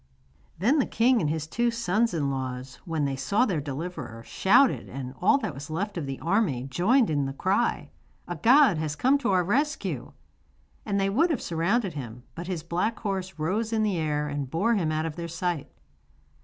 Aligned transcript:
Then 0.57 0.79
the 0.79 0.87
king 0.87 1.21
and 1.21 1.29
his 1.29 1.45
two 1.45 1.69
sons 1.69 2.11
in 2.11 2.31
law, 2.31 2.59
when 2.85 3.05
they 3.05 3.15
saw 3.15 3.45
their 3.45 3.61
deliverer, 3.61 4.23
shouted, 4.23 4.89
and 4.89 5.13
all 5.21 5.37
that 5.37 5.53
was 5.53 5.69
left 5.69 5.95
of 5.95 6.07
the 6.07 6.17
army 6.21 6.63
joined 6.63 7.11
in 7.11 7.25
the 7.25 7.33
cry: 7.33 7.91
'A 8.27 8.37
god 8.37 8.79
has 8.79 8.95
come 8.95 9.19
to 9.19 9.29
our 9.31 9.43
rescue!' 9.43 10.13
And 10.87 10.99
they 10.99 11.11
would 11.11 11.29
have 11.29 11.39
surrounded 11.39 11.93
him, 11.93 12.23
but 12.33 12.47
his 12.47 12.63
black 12.63 12.97
horse 13.01 13.37
rose 13.37 13.71
in 13.71 13.83
the 13.83 13.97
air 13.99 14.27
and 14.27 14.49
bore 14.49 14.73
him 14.73 14.91
out 14.91 15.05
of 15.05 15.17
their 15.17 15.27
sight. 15.27 15.71